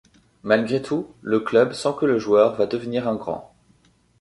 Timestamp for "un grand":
3.07-3.53